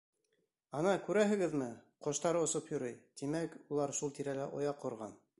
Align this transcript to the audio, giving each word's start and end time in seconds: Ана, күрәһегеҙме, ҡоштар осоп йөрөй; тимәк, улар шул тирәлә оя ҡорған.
Ана, 0.77 0.93
күрәһегеҙме, 1.09 1.67
ҡоштар 2.07 2.39
осоп 2.39 2.71
йөрөй; 2.73 2.95
тимәк, 3.21 3.57
улар 3.75 3.93
шул 3.99 4.15
тирәлә 4.21 4.49
оя 4.61 4.73
ҡорған. 4.85 5.15